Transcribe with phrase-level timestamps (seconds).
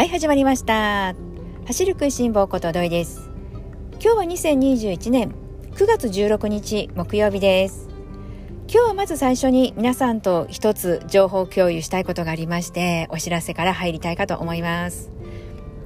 [0.00, 1.14] はい始まりました。
[1.66, 3.30] 走る食いしん坊こと土井です。
[4.02, 5.34] 今日は2021年
[5.72, 7.86] 9月16日木曜日です。
[8.66, 15.10] 今日はまず最初に皆さんと一つ情報共有したいことがありましてお知らせから入りたいかと思います、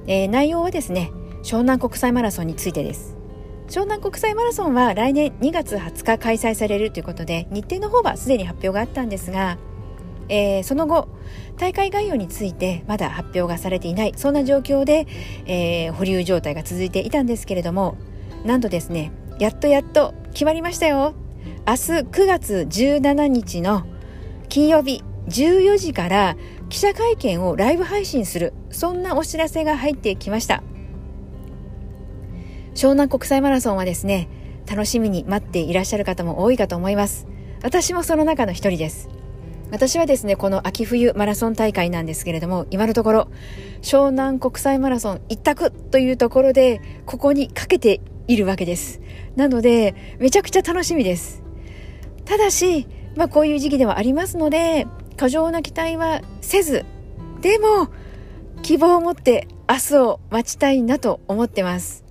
[0.07, 1.11] えー、内容はですね
[1.43, 3.17] 湘南国際マラソンについてです。
[3.67, 9.57] 湘南国際マラソンは来年2月20日開催されるということで日程の方はすでに発表があったんですが
[10.29, 11.07] えー、その後
[11.57, 15.07] 大会概要についてまだ発表がされていないそんな状況で、
[15.45, 17.97] えー、保留状態が続いていたんですけれども
[18.43, 21.13] なんとですねやっとやっと決まりましたよ。
[21.67, 23.85] 明日9月17日の
[24.49, 26.37] 金曜日14時から
[26.69, 30.63] 記者会見をライブ配信するそんなお知らせが入ってきました。
[32.75, 34.27] 湘南国際マラソンはですね
[34.67, 37.27] 楽しみに待っていらっしゃる方も多いかと思います。
[37.63, 39.09] 私もその中の一人です。
[39.71, 43.27] 私はですね、この秋冬マラソン大会なんですけれども、今のところ、
[43.81, 49.01] 湘南国際マラソン一択というところで、ここにかけているわけです。
[49.35, 51.43] なので、めちゃくちゃ楽しみです。
[52.25, 56.85] ただし、まあこういう時期ではありますので、過剰な期待はせず、
[57.41, 57.89] でも、
[58.61, 62.04] 希望を持って明日を待ちたいなと思ってます。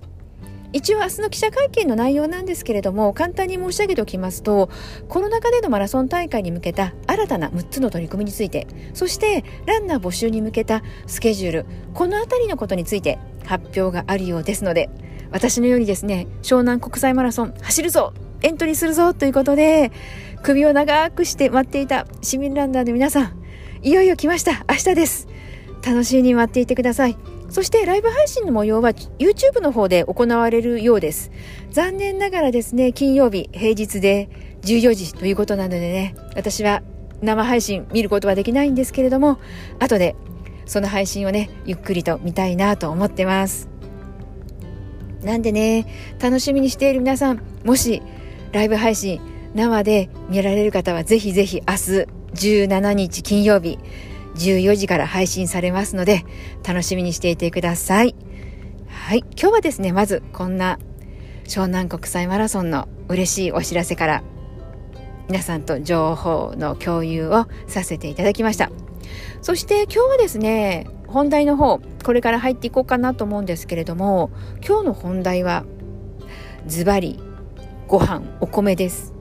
[0.75, 4.69] 一応明日の記者会見の内容なんですけれども簡単に申し上げておきますと
[5.07, 14.89] コロナ禍でのマラソン大会に向けた新たな6つの取り組みについてそしてランナー募集に向けたスケジュールこの辺りのことについて発表があるようですので
[15.31, 19.93] 私のようにですね湘南国際マラソン走るぞエントリーするぞということで
[20.43, 23.45] 首を長くして待っていた市民ランナーの皆さん
[23.81, 24.65] いよいよ来ました。
[24.67, 25.27] 明日です。
[25.85, 27.34] 楽しみに待っていてください。
[27.55, 31.31] そしてライブ配信の模様は YouTube の方で行われるようです。
[31.71, 34.27] 残念ながらですね、金曜日、平日で
[34.63, 36.83] 14時ということなのでね、私は
[37.21, 39.39] 生配信見ることはできないんですけれども、
[39.79, 40.17] 後で
[40.65, 43.69] その配信をね、ゆっくりと見たいなと思ってます。
[45.23, 45.85] なんでね、
[46.21, 48.01] 楽しみにしている皆さん、もし
[48.51, 49.21] ライブ配信
[49.53, 51.79] 生で見られる方はぜひぜひ明日
[52.33, 53.79] 17日金曜日、
[54.35, 56.25] 14時から配信されますので、
[56.67, 58.15] 楽しみにしていてください。
[58.87, 59.19] はい。
[59.19, 60.79] 今日はですね、まずこんな
[61.45, 64.23] 湘南国際マラソンの嬉しいお知らせから、
[65.27, 68.71] 皆さんと情報の共有をさせていただきました。
[69.41, 74.31] そして今日はですね、本題の方、これから入っていこうかなと思うんですけれども、
[74.67, 75.65] 今日の本題は、
[76.67, 77.19] ズバリ、
[77.87, 79.13] ご飯、お米です。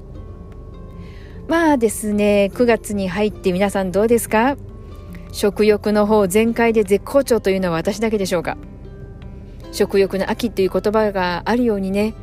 [1.46, 4.56] まあですね、9月に入って皆さんどうですか？
[5.34, 8.56] 食欲の方全開で絶好調というのは私だけでしょうか？
[9.72, 12.14] 食欲の秋という言葉があるようにね。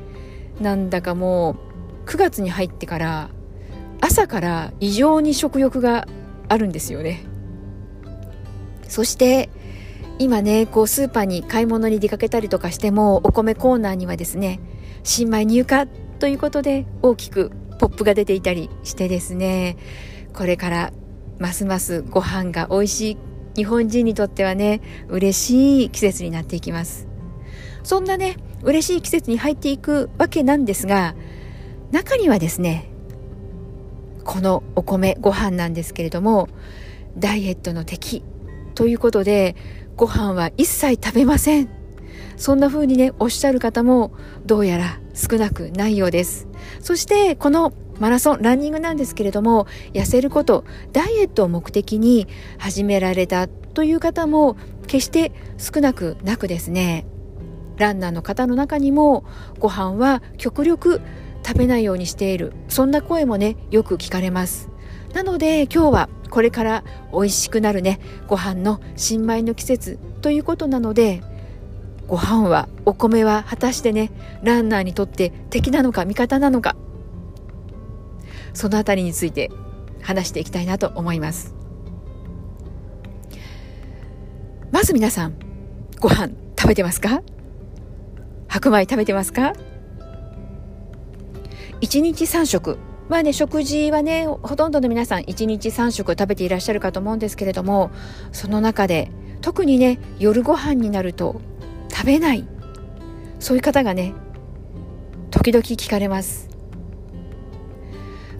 [0.62, 1.58] なんだかも
[2.06, 3.30] う9月に入ってから
[4.00, 6.08] 朝から異常に食欲が
[6.48, 7.26] あるんですよね。
[8.88, 9.50] そして
[10.18, 14.62] 今ねこうスーパーに買い物に出かけたりとかしてもお米コーナーにはですね
[15.04, 15.88] 新米入荷
[16.20, 19.76] ということで大きくポップが出ていたりしてですね
[20.34, 20.94] これから
[21.42, 23.18] ますますご飯が美味しい
[23.56, 24.80] 日本人にとってはね、
[25.10, 27.08] 嬉しい季節になっていきます。
[27.84, 31.16] そんなね、嬉しい季節に入っていくわけなんですが、
[31.92, 32.92] 中にはですね、
[34.24, 36.48] このお米、ご飯なんですけれども、
[37.18, 38.24] ダイエットの敵
[38.76, 39.56] ということで、
[39.98, 41.70] ご飯は一切食べません。
[42.38, 44.14] そんな風にね、おっしゃる方も
[44.46, 46.48] どうやら少なくないようです。
[46.82, 54.58] そして、このマラソン、ランニングなんですけれども、痩せること、ダイエットを目的に始められたという方も
[54.88, 57.06] 決して少なくなくですね、
[57.78, 59.24] ランナーの方の中にも
[59.60, 61.00] ご飯は極力
[61.46, 62.54] 食べないようにしている。
[62.70, 64.70] そんな声もね、よく聞かれます。
[65.14, 66.84] なので今日はこれから
[67.14, 71.22] 美味しくなるね、ご飯の新米の季節ということなので、
[72.08, 76.76] ご飯は、お米は果たしてね、ランナーにとって敵なのか味方なのか、
[78.54, 79.52] そのあたりについて
[80.02, 81.54] 話していきたいなと思います。
[84.72, 85.36] まず皆さん
[86.00, 87.22] ご飯食べてますか？
[88.48, 89.54] 白米食べてますか
[91.82, 92.78] ？1日3食。
[93.10, 97.92] まあね食事はねほとんどの皆さん1日3食食べていらっしゃるかと思うんですけれども
[98.32, 99.12] その中で
[99.42, 101.42] 特にね夜ご飯になると
[101.90, 102.48] 食べない。
[103.40, 104.14] そういう方がね
[105.32, 106.51] 時々聞かれます。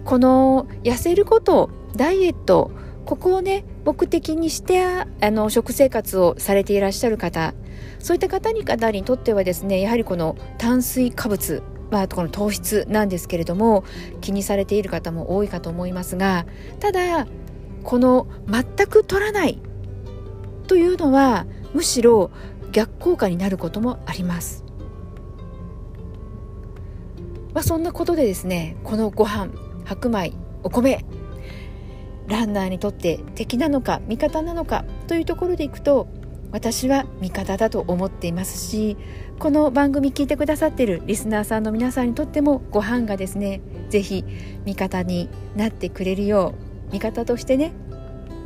[0.04, 2.70] この痩せることダイエット
[3.04, 7.54] ここをね目的にしてあの食生活をされていらっしゃる方
[7.98, 13.84] そういった方に方にとってはですねやはりこの炭水化物まあ、この糖質なんですけれども
[14.22, 16.46] 気にされている方も多いかと思いますが
[16.80, 17.26] ただ
[17.84, 19.58] この全く取らない
[20.66, 22.30] というのはむしろ
[22.72, 24.64] 逆効果になることもあります。
[27.52, 29.50] まあ、そんなことでですねこのご飯
[29.84, 30.32] 白米
[30.62, 31.04] お米。
[32.28, 36.06] ランナーにとって敵なのか味方なのかというところでいくと
[36.52, 38.96] 私は味方だと思っていますし
[39.38, 44.24] この番組聞いてくださっているリスナーさんの皆さんにとってもご飯がですね是非
[44.64, 46.54] 味方になってくれるよ
[46.90, 47.72] う味方としてね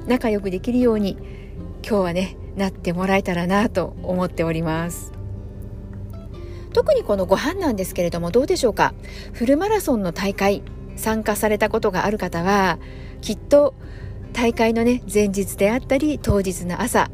[0.07, 1.19] 仲良くできるように
[1.87, 5.13] 今日はねなってもらえたらなと思っております。
[6.73, 8.95] 特にこのご飯なんですけれどもどうでしょうか？
[9.33, 10.63] フルマラソンの大会
[10.97, 12.79] 参加されたことがある方は
[13.21, 13.75] きっと
[14.33, 17.11] 大会のね前日であったり当日の朝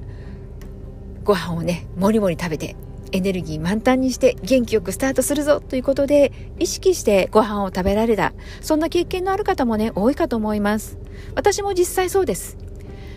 [1.24, 2.74] ご飯をねもりもり食べて
[3.12, 10.98] エネルギー満タンにして元気よくスタートするぞということで意識してご飯を食べられたそんな経験のある方もね多いかと思います。
[11.34, 12.56] 私も実際そうです。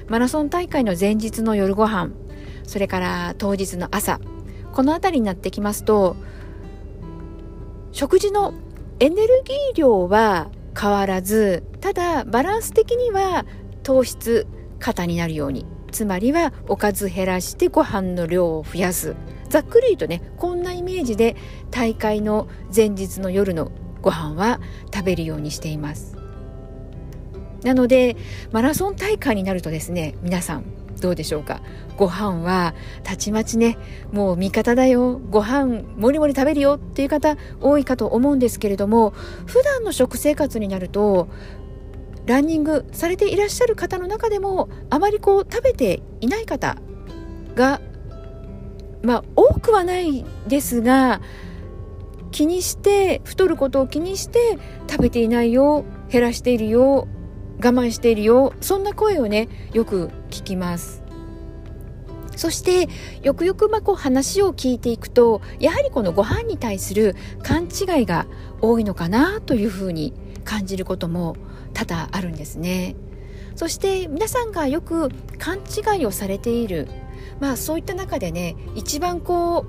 [0.08, 2.12] マラソン大会の前日の夜ご飯
[2.64, 4.20] それから当日の朝
[4.74, 6.16] この辺りになってきますと
[7.92, 8.54] 食事の
[9.00, 13.46] エネルギー量は変わらずただバランス的には
[13.84, 14.48] 糖質
[14.80, 19.16] 過になるようにつまりはおかず減らしてご飯の量を増やす。
[19.48, 21.38] ざっくり言うとねこんなイメージで
[21.72, 24.60] 大会の前日の夜のご飯は
[24.94, 26.18] 食べるようにしています。
[27.64, 28.18] なので
[28.52, 30.66] マラソン大会になるとですね皆さん
[31.02, 31.62] どうでしょうか。
[31.98, 33.78] ご飯はたちまちね
[34.12, 35.20] もう味方だよ。
[35.30, 39.12] ご飯もりもり食べるよっていう方多いかと思うんですけれども
[39.46, 41.28] 普段の食生活になると
[42.26, 46.78] ランニングされていらっしゃる方の中でもあまりこう食べていない方
[47.56, 47.82] が
[49.04, 51.22] まあ多くはないですが
[52.32, 54.58] 気にして太ることを気にして
[54.90, 57.08] 食べていないよ減らしているよ
[57.66, 58.54] 我慢しているよ。
[58.62, 61.04] そんな声をねよく聞きます。
[62.36, 62.88] そして
[63.24, 68.28] よくよくまこう話を聞いていくとやはりこのご飯に対する勘違いが
[68.62, 70.14] 多いのかなというふうに
[70.44, 71.38] 感じることも
[71.74, 72.96] 多々あるんですね。
[73.56, 75.10] そして皆さんがよく
[75.40, 76.88] 勘違いをされている。
[77.40, 79.66] まあそういった中でね一番こ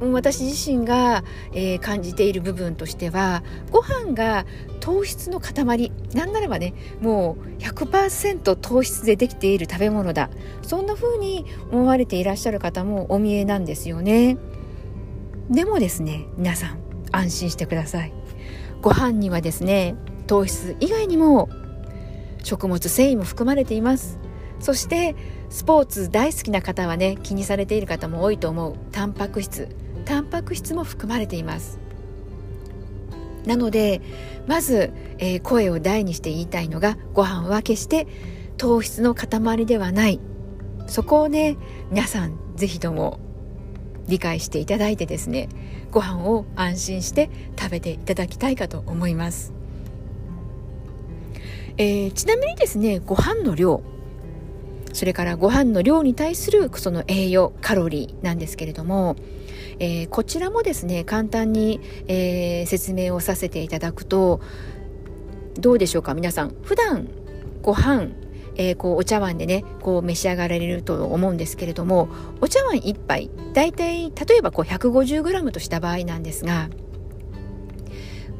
[0.00, 4.44] う私自身が、えー、感じている部分としてはご飯が
[4.86, 10.30] 糖質の塊なんならばねもう100%糖質でできている食べ物だ。
[10.62, 14.38] そんな風に思われていらっしゃる方もお見えなんですよね。
[15.50, 16.78] でもですね皆さん
[17.10, 18.12] 安心してください。
[18.80, 19.96] ご飯にはですね
[20.28, 21.48] 糖質以外にも
[22.44, 24.20] 食物繊維も含まれています。
[24.60, 25.16] そして
[25.50, 28.76] スポーツ大好きな方はね気にされている方も多いと思う。
[28.92, 29.68] タンパク質。
[30.04, 31.80] タンパク質も含まれています。
[33.46, 34.00] なので
[34.46, 38.06] まず、えー、声を大にして言いたいのがご飯は決して
[38.56, 40.20] 糖質の塊ではない。
[40.86, 41.56] そこをね
[41.90, 43.18] 皆さんぜひとも
[44.08, 45.48] 理解していただいてですね
[45.90, 49.52] ご飯を安心して食べていただきたいかと思います、
[51.76, 53.82] えー、ちなみにですねご飯の量
[54.96, 59.14] それからご飯の量に対するその栄養カロリーなんですけれども、
[59.78, 64.40] えー、こちらもですね簡単に、えー、説明をさせていただくと
[65.60, 66.54] どうでしょうか皆さん。
[66.62, 67.08] 普段
[67.60, 68.08] ご飯
[68.58, 72.08] えー、こうお茶碗でねこう召し上がられると思うんですけれども
[72.40, 76.70] お茶碗1杯大体例えばこう 150g とした場合なんですが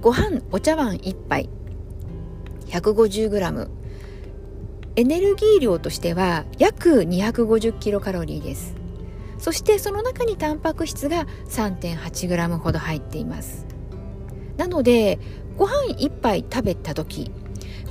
[0.01, 1.51] ご飯お茶碗1杯
[2.69, 3.69] 150g
[4.99, 8.75] エネルギー量としては約250キロカロリーです。
[9.37, 13.67] そしてその中にタンパク質が 3.8g ほど入っています。
[14.57, 15.19] なので
[15.59, 17.31] ご飯1杯食べた時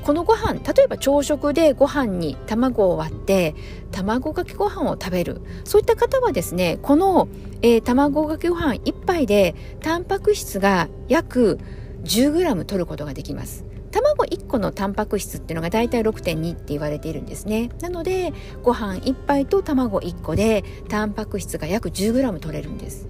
[0.04, 3.54] このご飯例えば朝食でご飯に卵を割って
[3.92, 5.42] 卵かけご飯を食べる。
[5.64, 7.28] そういった方はですねこの、
[7.62, 11.60] えー、卵かけご飯1杯でタンパク質が約
[12.04, 13.64] 10g 取ることができます。
[13.96, 17.70] 卵1個のタンパク質っていうのが大体6.2って言われているんですね。
[17.80, 23.08] なのでご飯1杯と卵1個でタンパク質が約 10g 取れるんです。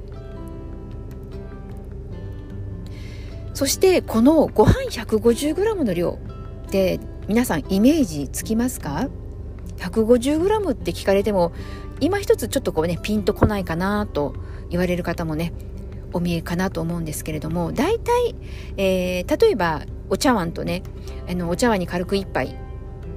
[3.55, 6.19] そしてこのご飯 150g の量
[6.67, 9.09] って皆さんイメージつきますか
[9.77, 11.51] ？150g って聞かれても
[11.99, 14.35] 今一つちょっとこうねピンとこないかなと
[14.69, 15.51] 言われる方もね
[16.13, 18.35] お見えかなと思うんですけれども大体、
[18.77, 20.83] えー、例えばお茶碗とね
[21.29, 22.55] あのお茶碗に軽く1杯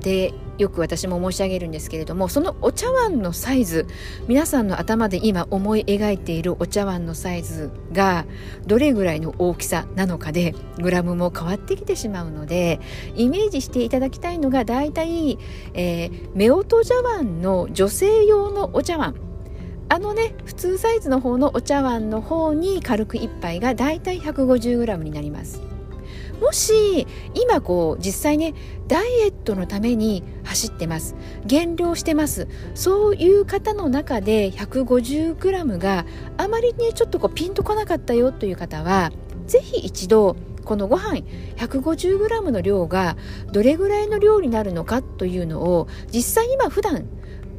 [0.01, 3.87] でよく私も申し上げるんですけれどもそのお茶碗のサイズ
[4.27, 8.27] 皆さんの頭で今思い描いているお茶碗のサイズが
[8.67, 12.81] どれぐらいの大きさなのかでグラムも変わってきてしまうので
[13.15, 15.39] イメージしていただきたいのがだいたい、
[15.75, 19.15] え、夫婦茶碗の女性用のお茶碗。
[19.91, 25.78] あのね普通サイズの方のお茶碗の方に軽く1杯がだいたい 150g になります。
[26.41, 28.55] もし今こう実際ね
[28.87, 31.15] ダイエットのために走ってます
[31.45, 39.13] 減量してますそういう方の中で 150g があまりねちょっとこうピンとこなかったよという方は
[39.47, 41.23] 是非一度このご飯
[41.57, 43.17] 150g の量が
[43.53, 47.07] どれぐらいの量になるのかというのを実際今普段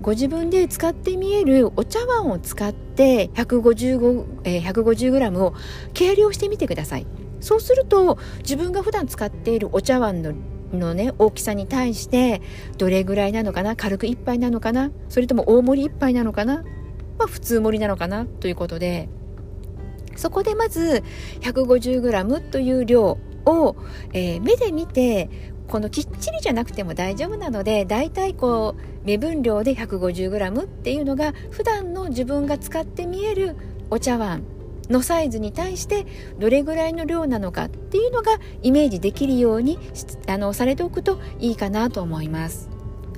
[0.01, 5.53] ご自分で使ってみえるお茶碗を使って150、えー、150g を
[5.93, 7.18] 計量してみてください。
[7.39, 10.33] そうすると自分が普段使っているお茶碗の
[10.73, 12.41] のね大きさに対して
[12.77, 16.63] どれぐらいなのかな軽く1杯なのかなそれとも大盛り1杯なのかな
[17.17, 19.09] まあ普通盛りなのかなということで
[20.15, 21.03] そこでまず
[21.41, 23.75] 150g という量を、
[24.13, 25.29] えー、目で見て
[25.67, 33.55] このきっちりじゃなくても大丈夫なのでだいたいこう目分量で 150g っていうのが普段の自分が使って見える
[33.89, 34.43] お茶碗
[34.89, 36.05] のサイズに対して
[36.39, 39.79] どれぐらいの量なのかっていうのがイメージできるように
[40.27, 42.69] あのされておくといいかなと思います。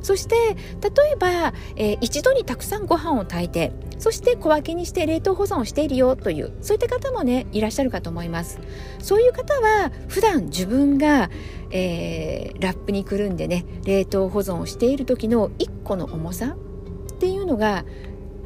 [0.01, 8.59] そして例えば、えー、一度にたくさんご飯を炊いてそして小分けにして冷凍保存をしているよというそういった方もねいらっしゃるかと思います
[8.99, 11.29] そういう方は普段自分が、
[11.69, 16.55] えー、ラップにくるんでね冷凍保存をしている時の1個の重さ
[17.13, 17.85] っていうのが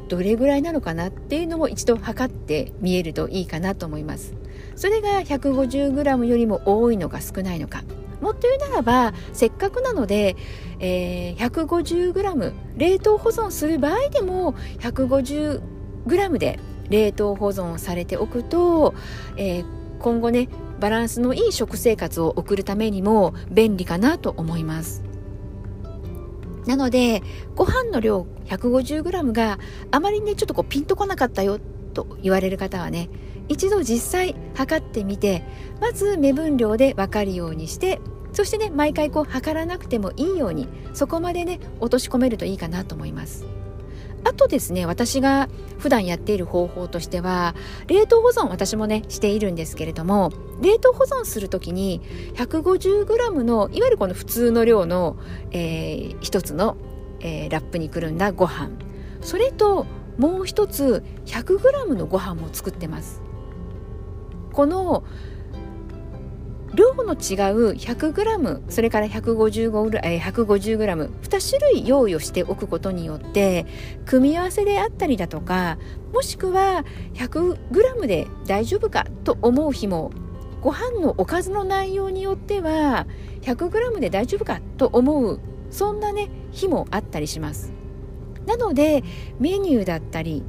[0.08, 4.34] どれぐらいなのかなっていうのも一度測ってみえるといいかなと思います。
[4.74, 7.82] それが 150g よりも多いのか少ないのか。
[8.20, 10.36] もっと言うならばせっかくなので、
[10.80, 16.58] えー、150g 冷凍保存する場合でも 150g で
[16.88, 18.94] 冷凍保存されておくと、
[19.36, 19.64] えー、
[19.98, 20.48] 今後ね
[20.80, 25.05] バランスのいい食生活を送るためにも便利かなと思います。
[26.66, 27.22] なので
[27.54, 29.58] ご飯の量 150g が
[29.90, 31.58] あまりねちょっとこうピンとこなかったよ
[31.94, 33.08] と言われる方はね
[33.48, 35.44] 一度実際測ってみて
[35.80, 38.00] まず目分量で分かるようにして
[38.32, 43.46] そしてね毎回こう測らなくてもいいようにそこまでね落とし込めるといいかなと思います。
[44.26, 47.54] あとですね私が普段やっている方法としては
[47.86, 52.00] 冷凍保存私もねしているんですけれども冷凍保存する時に
[52.34, 55.16] 150g のいわゆるこの普通の量の、
[55.52, 56.76] えー、一つの、
[57.20, 58.70] えー、ラップにくるんだご飯。
[59.20, 59.86] それと
[60.18, 63.22] もう一つ 100g のご飯も作ってます。
[64.52, 65.04] この
[66.74, 73.66] 量の違う 100g それから 150g2 種類用意をしておくことによって
[74.04, 75.78] 組み合わせであったりだとか
[76.12, 80.10] もしくは 100g で大丈夫かと思う日も
[80.60, 83.06] ご飯のおかずの内容によっては
[83.42, 87.72] 100g で大丈夫かと思うそんなね日もあったりします。
[88.46, 89.02] なので
[89.40, 90.44] メニューだったり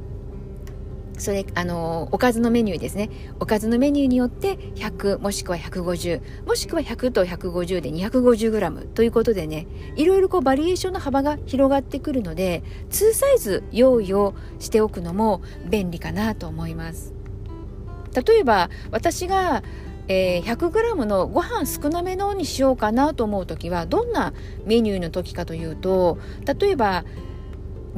[1.18, 3.10] それあのおかずのメニューですね。
[3.40, 17.14] おかずのメニューによって100もしくは150もしくは100と150で 250g ということでねいろいろこうバリエーションの幅が広がってくるので2サイズ用意をしておくのも便利かなと思います。
[18.26, 19.62] 例えば私が
[20.08, 24.32] えー、100g のご飯少なめのにしようかなと思う時はどんな
[24.64, 26.18] メニューの時かというと
[26.60, 27.04] 例えば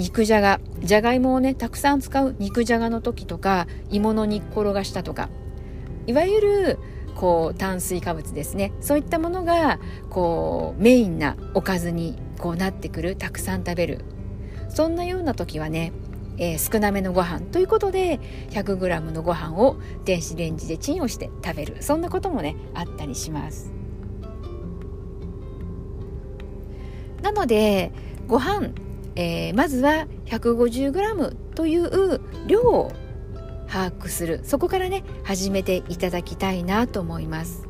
[0.00, 0.61] 肉じゃが。
[0.83, 5.28] じゃがいもをねたくさん使う肉じゃがの時とか芋の煮っころがしたとか。
[6.07, 6.78] いわゆる
[7.14, 8.73] こう炭水化物ですね。
[8.80, 9.78] そういったものが
[10.09, 14.04] こうメインなおかずにこうなってくるたくさん食べる。
[14.71, 15.92] そんなような時はね、
[16.38, 17.40] えー、少なめのご飯。
[17.40, 18.21] ということで
[18.52, 19.76] 100g のご飯を
[20.07, 21.76] 電子レンジでチンをして食べる。
[21.80, 23.71] そんなこともねあったりします。
[27.21, 27.92] なので
[28.26, 28.71] ご飯
[29.17, 32.93] えー、まずは 150g という量を
[33.69, 34.40] 把握する。
[34.45, 37.69] そこからね始めていただきたいなと思います。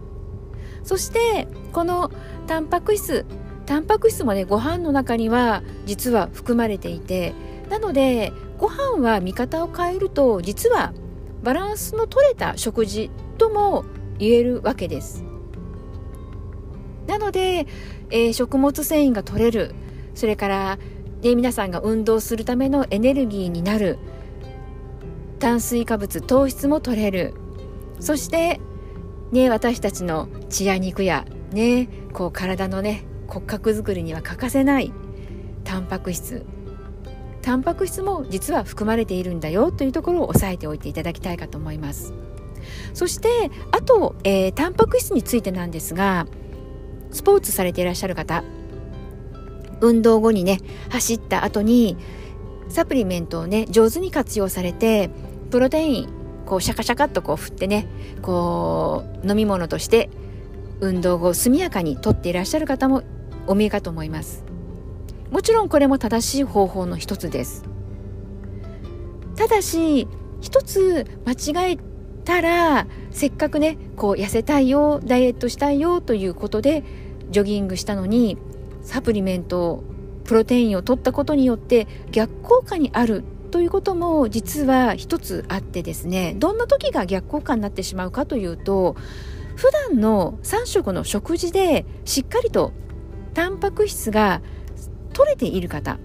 [0.82, 2.10] そしてこの
[2.46, 3.26] タンパク質
[3.66, 7.34] タンパク質もねご飯の中には実は含まれていて
[7.68, 10.92] なのでご飯は見方を変えると実は
[11.42, 13.84] バランスの取れた食事とも
[14.18, 15.24] 言えるわけです。
[17.06, 17.66] なので、
[18.10, 19.74] えー、食物繊維が取れる
[20.14, 20.78] それから
[21.22, 23.98] で皆さんが運動するためのエネルギーになる。
[25.38, 27.34] 炭水化物糖質も取れる。
[27.98, 28.60] そして
[29.32, 34.92] ね私たちの血や肉やねこう体のね骨格づくりには欠かせない。
[35.64, 36.44] タンパク質。
[37.42, 39.72] タンパク質も実は含まれているんだよ。
[39.72, 42.12] というところを押さえておいていただきたいかと思います。
[42.92, 46.26] そしてあと、えー、タンパク質についてなんですが
[47.10, 48.44] スポーツされていらっしゃる方。
[49.80, 50.58] 運動後にね
[50.90, 51.96] 走った後に
[52.68, 55.10] サプリメントをね上手に活用されて
[55.50, 56.08] プロテイン
[56.46, 57.86] こうシャカシャカっとこう振ってね
[58.22, 60.10] こう飲み物として
[60.80, 63.02] 運動後速やかにとっていらっしゃる方も
[63.46, 64.44] お見えかと思います。
[65.30, 67.64] もちろんこれも正しい方法の一つです。
[69.36, 70.08] ただし
[70.40, 71.78] 一つ間違え
[72.24, 76.84] たらせっかくねこう痩せたいよダイエットしたいよということで
[77.30, 78.38] ジョギングしたのに
[78.90, 79.84] サプリメント
[80.24, 88.96] プロテインを取ったことによって逆効果にあるということも実は一つあってですねどんな時が逆効果になってしまうかというと
[89.54, 92.72] 普段の3食の食事でしっかりと
[93.32, 94.42] タンパク質が
[95.12, 96.00] 取れている方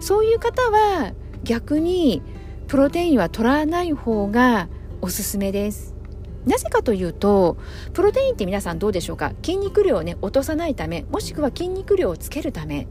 [0.00, 2.22] そういう方は逆に
[2.68, 4.68] プロテインは取らない方が
[5.00, 5.99] おすすめです。
[6.46, 7.56] なぜかというと
[7.92, 9.32] プロテインって皆さんどうでしょうか？
[9.42, 12.86] 筋肉量をね落とさないためもしくは筋肉量をつけるため。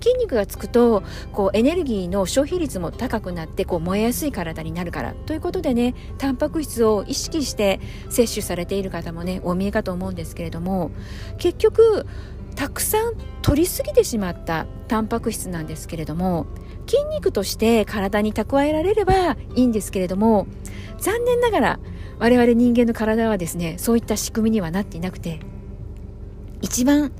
[0.00, 10.92] 筋肉がつくとこうエネルギーの消費率も高くなってこう燃えやすい体になるからということでねタンパク質を意識して摂取されている方もねお見えかと思うんですけれども
[11.38, 12.06] 結局
[12.54, 16.46] たくさん取りすぎてしまったタンパク質なんですけれども
[16.86, 20.46] 筋肉として体に蓄えられればいいんですけれども
[20.98, 21.80] 残念ながら
[22.18, 25.40] 我々人間の体はですねそういった仕組みにはなっていなくて
[26.60, 27.12] 一番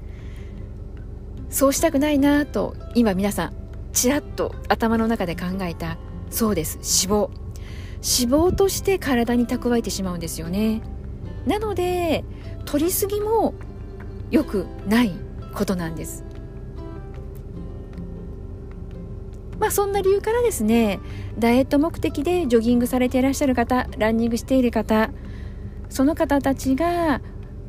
[1.50, 3.52] そうしたくないなと今皆さん
[3.92, 5.98] ちらっと頭の中で考えた
[6.30, 7.48] そうです脂肪。
[8.00, 10.82] 脂肪として体に蓄えてしまうんですよね。
[11.46, 12.24] なので
[12.64, 13.54] 取りすぎも
[14.30, 15.12] 良くない
[15.54, 16.24] ことなんです。
[19.68, 20.98] まあそんな理由からですね
[21.38, 25.10] ダイエット目的でジョギングされていらっしゃる方ランニングしている方
[25.90, 27.20] その方たちが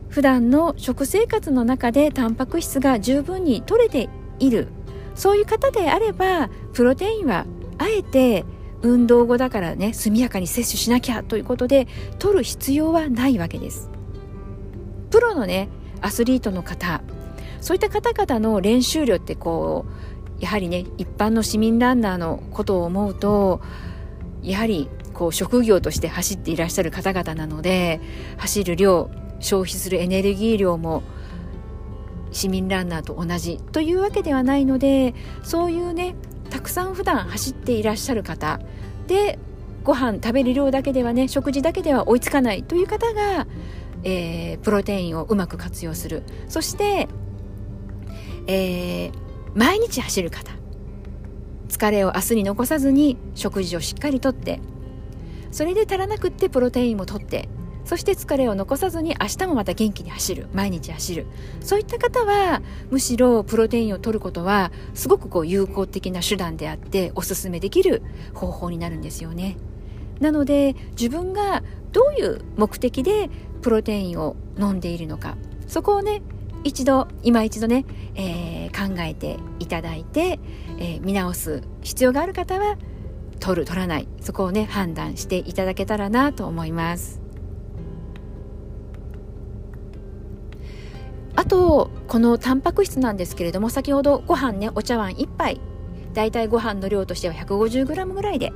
[0.08, 4.08] 普段の食生活の中でタンパク質が十分に取れて
[4.40, 4.70] いる
[5.14, 7.46] そういう方であればプロテインは
[7.78, 8.46] あえて
[8.82, 11.86] 運動後だからね速やかに摂取しなきゃということで
[12.18, 13.90] 取る必要はないわけです。
[15.12, 15.68] プロのね
[16.00, 17.02] アスリートの方
[17.60, 20.09] そういった方々の練習量ってこう
[20.40, 23.62] やはりね一般の市民ランナーのことを思うと
[24.42, 28.00] やはりこう職業として走っていらっしゃる方々なので
[28.38, 31.04] 走る量消費するエネルギー量も
[32.32, 36.16] 市民ランナーと同じというわけではないのでそういうね
[36.50, 38.60] たくさん普段走っていらっしゃる方
[39.08, 39.40] で
[39.84, 43.48] ご飯食べる量だけではね食事だけでは追いつかないという方が、
[44.04, 46.24] えー、プロテインをうまく活用する。
[46.48, 47.08] そして、
[48.48, 49.12] えー、
[49.56, 50.52] 毎日走る方。
[51.70, 54.60] 疲れを明日に残さずに食事をしっかりとって
[55.52, 57.48] それで足らなくってプロテインもとって
[57.86, 61.26] そして疲れを残さずに明日もまた元気に走る毎日走る。
[61.62, 69.58] そういった方はむしろプロテインを取ることはすごくこう有効的な手段であっておすすめできる方法になるんですよね。
[70.20, 73.30] なので自分がどういう目的で
[73.62, 76.22] プロテインを飲んでいるのかそこをね
[76.64, 80.40] 一度今一度ね、えー、考えていただいて、
[80.78, 82.78] えー、見直す必要がある方は
[83.40, 84.08] 取る取らない。
[84.22, 87.22] そこをね判断していただけたらなと思います。
[91.36, 95.62] あとこのタンパク質なんですけれども先ほどご飯ねお茶碗1杯。
[96.14, 98.52] だいたいご飯の量としては 150g ぐらいで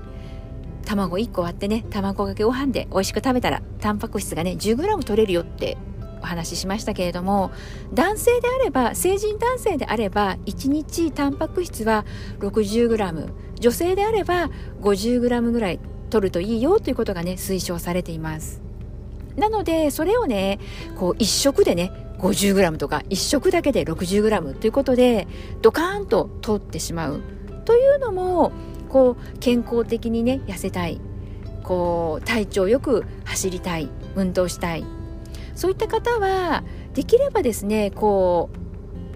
[0.86, 5.78] 卵1個割ってね卵かけご飯で美味しく食べたらタンパク質がね 10g 取れるよって
[6.24, 7.52] お話ししましたけれども
[7.94, 12.06] 男性であれば成人男性であれば1日タンパク質は
[12.40, 14.50] 60g 女性であれば
[14.82, 18.62] 50g ぐらい取るといいよということがね推奨されています。
[19.36, 20.60] なのでそれをね
[20.98, 25.28] こう1食でね 50g とか1食だけで 60g ということで
[25.62, 27.22] ドカーンと通ってしまう。
[27.66, 28.52] というのも
[28.90, 31.02] こう健康的にね痩せたい。
[31.64, 33.90] こう体調よく走りたい。
[34.16, 34.86] 運動したい。
[35.56, 36.64] そういった方は
[36.94, 38.50] できればですねこ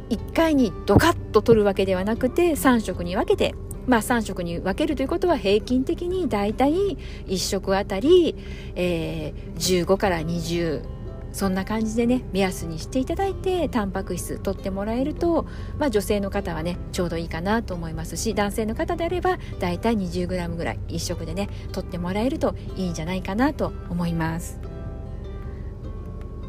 [0.09, 3.55] う1回にドカッと取るわけではなくて3食に分けて
[3.87, 6.97] まあ3食に分けるということは平均的にだいたい
[7.27, 8.35] 1食あたり、
[8.75, 10.97] えー、15から20
[11.33, 15.45] そんな感じでね目安にしていただいてタンパク質取ってもらえると、
[15.77, 24.76] まあ、女性の方はねちょうどいいかなと思いますし男性の方であればだいたい 20g ぐらい1食でね取ってもらえるといいんじゃないかなと思います。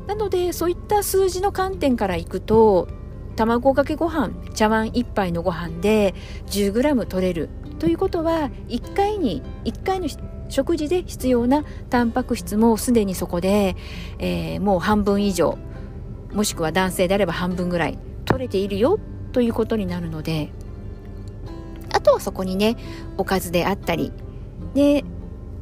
[0.09, 2.88] なのでそういった数字の観点からいくと
[3.37, 6.14] 卵かけご飯茶碗1杯のご飯で
[6.47, 7.51] 10g 取れる。
[7.79, 10.09] ということは1回に1回の
[10.49, 13.77] 食事で必要なタンパク質もすでにそこで、
[14.18, 15.57] えー、もう半分以上
[16.33, 18.99] もしくは男性であれば半分ぐらい取れているよ
[19.31, 20.51] ということになるので
[21.92, 22.77] あとはそこにね
[23.16, 24.12] おかずであったり
[24.75, 25.05] で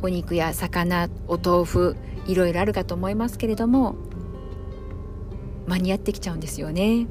[0.01, 3.97] お肉や魚お豆腐いろいろあるかと思いますけれども
[5.67, 7.07] 間に合ってきちゃうんですよね。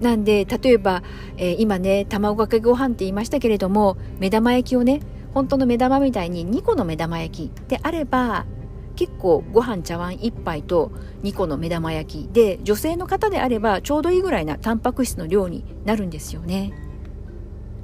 [0.00, 1.02] なんで例えば、
[1.36, 5.00] えー、今ね卵かけご飯って言いましたけれども目玉焼きをね
[5.34, 8.46] 本当の目玉みたいに2個の目玉焼きであれば
[8.94, 10.90] 結構ご飯茶碗1杯と
[11.22, 16.72] 2個の目玉焼きで女性の方であればちょうどいいぐらいなタンパク質の量になるんですよね。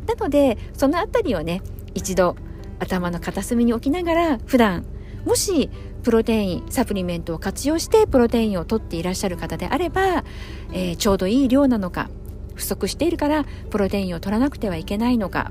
[0.06, 1.62] なのでそのあたりをね
[1.94, 2.37] 一度
[2.78, 4.84] 頭の片隅に置きながら普段
[5.24, 5.70] もし
[6.04, 10.24] プロテインサプリメントを活用してプロテインを取っていらっしゃる方であれば、
[10.72, 12.10] えー、ちょうどいい量なのか
[12.54, 15.50] 不足しているからプロテインを取らなくてはいけないのか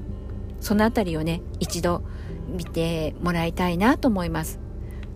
[0.62, 2.04] そのあたりをね一度
[2.48, 4.60] 見てもらいたいなと思います。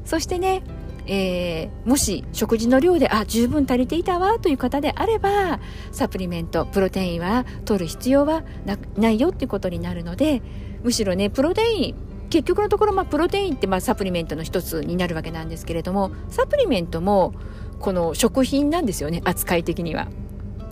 [0.03, 0.63] そしてね
[1.09, 5.61] えー、もし食事の量であ十分足りていたわという方であれば
[5.93, 8.43] サプリメントプロテインは取る必要は
[8.97, 10.41] ないよっていうことになるので
[10.83, 11.95] むしろねプロテイン
[12.29, 17.33] 結局のところ、まあ、プロテインってまあサプリメントの一つになるわけなんですけれどもサプリメントも
[17.79, 20.07] この食品なんですよね扱い的には。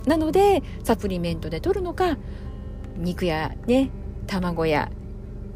[0.06, 2.16] なのでサプリメントで取るのか
[2.96, 3.90] 肉やね
[4.26, 4.90] 卵や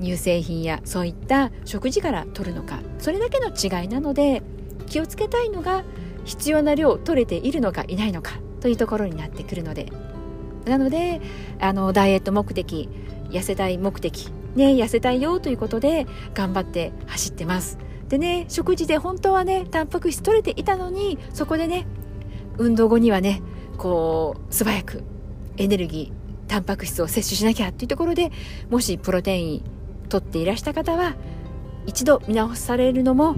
[0.01, 4.43] 乳製品やそういった食事から取るのかそれだけの違いなので
[4.87, 5.85] 気をつけたいのが
[6.25, 9.93] 必要な量取れているのかいないのかというところになってくるので
[10.65, 11.21] なので
[11.61, 12.89] あのダイエット目的
[13.31, 17.79] 痩せたい目的ね痩せたいよということで頑張って走ってます。
[18.09, 21.87] でね食事で本当はねタンパク質取れていたのにそこでね
[22.59, 23.41] 運動後にはね
[23.79, 25.05] こう素早く
[25.57, 28.33] エネルギータンパク質を摂取しなきゃっていうところで
[28.69, 29.65] もしプロテイン
[30.09, 31.15] 取っていらした方は
[31.87, 33.37] 一度見直されるのも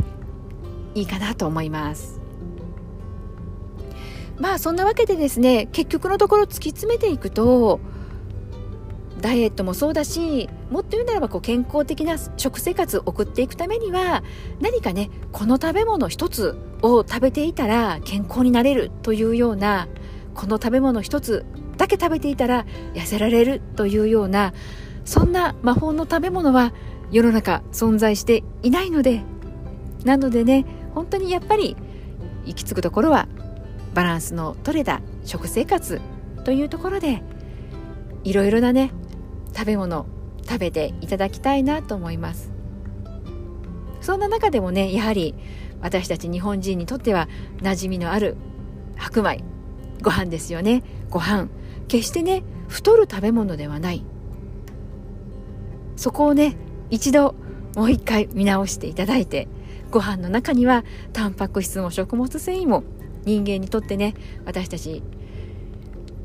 [0.95, 2.21] いいかなと思います。
[4.39, 7.79] まあそんなわけでですね結局のところ突き詰めていくと
[9.21, 14.25] ダイエットもそうだしもっと言うならばこう健康的な食生活を送っていくためには
[14.61, 19.87] 何かねこの食べ物一つを食べていたら健康になれるというような
[20.35, 21.45] この食べ物一つ
[21.77, 24.55] だけ食べていたら痩せられるというような
[25.05, 26.73] そんな魔法の食べ物は
[27.11, 29.23] 世の中存在していないので
[30.05, 31.77] なのでね本当にやっぱり
[32.47, 33.29] 行き着くところは
[33.93, 36.01] バランスの取れた食生活
[36.45, 37.23] というところで
[38.25, 38.91] いろいろなね
[39.55, 40.07] 食べ物
[40.47, 42.51] 食べていただきたいなと思います。
[44.01, 45.35] そんな中でもねやはり
[45.81, 47.29] 私たち日本人にとっては
[47.59, 48.37] 馴染みのある
[48.97, 49.45] 白米
[50.03, 50.83] ご飯ですよね。
[51.11, 51.49] ご飯。
[51.89, 54.05] 決してね太る食べ物ではない。
[55.97, 56.57] そこをね
[56.91, 57.35] 一度
[57.77, 59.49] もう一回見直していただいて
[59.91, 62.83] ご飯の中にはタンパク質も食物繊維も
[63.25, 65.03] 人間にとってね私たち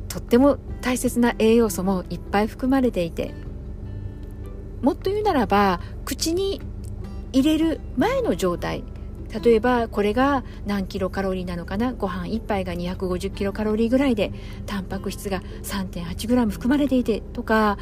[0.07, 3.33] とっても大切な栄養素もいっぱい含まれていて
[4.81, 6.61] もっと言うならば口に
[7.33, 8.83] 入れる前の状態。
[9.43, 11.91] 例えばこれが何キロカロリーなのかな？
[11.91, 14.31] ご飯1杯が250キロカロリーぐらいで
[14.65, 17.77] タンパク質が 3.8g 含まれていてとか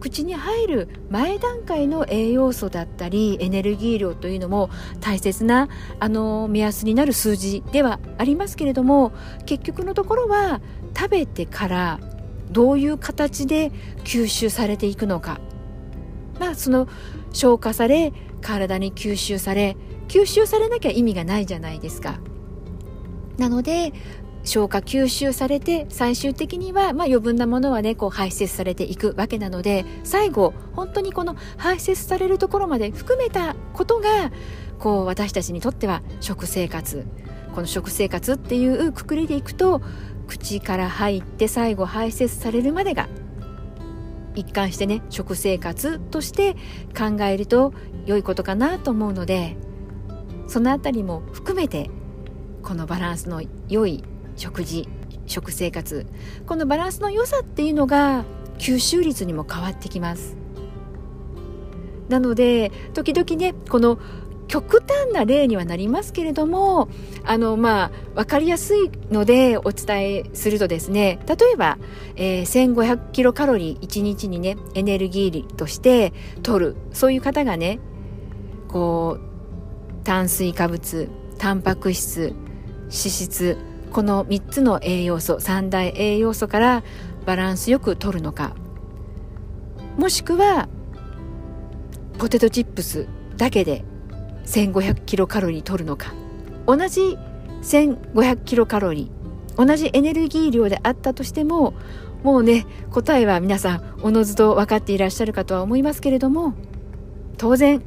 [0.00, 5.68] 口に入る前段階の栄養素だったりエネルギー量というのも大切な
[6.00, 9.12] あの目安になる数字ではありますけれども
[9.46, 10.60] 結局のところは
[10.96, 12.00] 食べてから
[12.50, 13.70] どういう形で
[14.02, 15.40] 吸収されていくのか。
[16.38, 16.88] まあその
[17.32, 19.76] 消化され体に吸収され
[20.08, 22.18] 吸収されなきゃ意味がないじゃないですか。
[23.36, 23.92] なので
[24.44, 34.32] 消化吸収されて最終的には、まあ、余分なものはねこう排泄されていくわけなので最後本当にこの排泄されるところまで含めたことが
[34.78, 37.06] こう私たちにとっては食生活
[37.54, 39.82] この食生活っていうくくりでいくと
[40.26, 43.08] 口から入って最後排泄されるまでが
[44.38, 46.54] 一貫してね食生活として
[46.96, 47.72] 考えると
[48.06, 49.56] 良いことかなと思うので
[50.46, 51.90] そのあたりも含めて
[52.62, 54.04] このバランスの良い
[54.36, 54.88] 食事
[55.26, 56.06] 食生活
[56.46, 58.24] このバランスの良さっていうのが
[58.58, 60.36] 吸収率にも変わってきます。
[62.08, 63.98] なので時々ねこの
[64.48, 66.88] 極端な例にはなりますけれども
[67.24, 71.78] あのまあ分かりやすいのでお伝えするとですね例えば、
[72.16, 77.78] えー、1500キロカロリー1日にねエネルギーとして取るそういう方がね
[78.68, 82.34] こう炭水化物タンパク質
[82.84, 83.58] 脂質
[83.92, 86.82] この3つの栄養素三大栄養素から
[87.26, 88.54] バランスよく取るのか
[89.98, 90.68] もしくは
[92.18, 93.84] ポテトチップスだけで
[94.48, 96.12] 1500キロカロリー取るのか。
[96.66, 97.16] 同じ
[97.62, 101.74] 1500キロカロリー同じエネルギー量であったとしても
[102.22, 106.54] もうね答えは皆さんおのずと分かっていらっしゃるかとは思いますけれども
[107.38, 107.82] 当然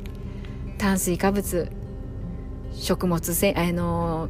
[0.77, 1.69] 炭水化物
[2.73, 4.29] 食物繊あの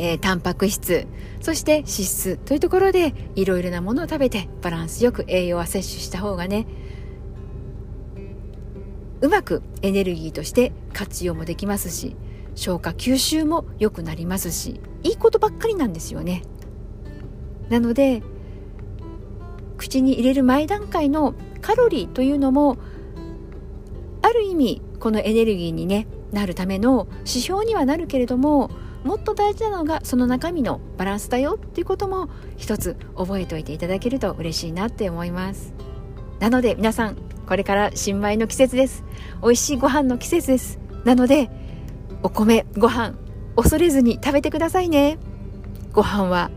[0.00, 1.08] えー、タンパク質
[1.40, 6.68] そして脂質というところでいろいろなものを食べてバランスよく栄養は摂取した方がね
[9.20, 12.16] うまくエネルギーとして活用もできますし
[12.54, 16.42] 消化吸収も良くなりますしいいことばっかりなんですよね。
[17.68, 18.22] なので
[19.76, 22.78] 口に入れる前段階のカロリーというのも
[24.22, 28.70] ある意味このエネルギーに、ね、なるための指標にはなるけれども
[29.04, 35.72] もっと大事なのがその中身のバランスだよっていうことも一つ覚えておいていただけると嬉しいなって思います。
[36.40, 37.16] なので皆さん
[37.48, 39.04] これから新米の季節です。
[39.42, 40.78] 美味しいご飯の季節です。
[41.04, 41.48] なので
[42.22, 43.14] お米ご飯
[43.56, 45.18] 恐れずに食べてくださいね。
[45.92, 46.50] ご飯は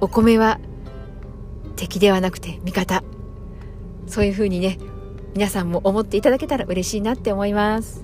[0.00, 0.58] お米は
[1.76, 3.04] 敵ではなくて味方。
[4.06, 4.78] そういうふうにね
[5.34, 8.02] 皆さんも思っていただけたら嬉しいなって思います。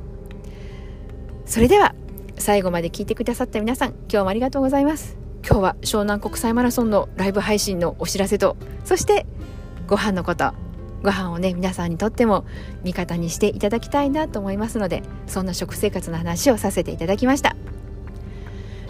[1.46, 1.94] それでは
[2.36, 5.16] 最後まで聞いてくださった皆さん今日もありがとうございます。
[5.42, 9.24] 今日は湘南国際マラソンのライブ配信のお知らせとそして
[9.86, 10.67] ご飯のこと。
[11.02, 12.44] ご飯をね皆さんにとっても
[12.82, 17.56] 味方にしていただきたいなと思いますのでそんな食生活の話をさせていただきました。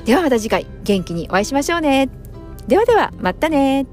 [0.05, 2.09] ではまた次回元気にお会いしましょうね。
[2.67, 3.87] ではではまたね